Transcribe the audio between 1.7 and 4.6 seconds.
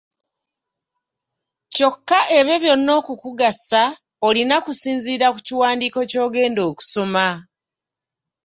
Kyokka ebyo byonna okukugasa olina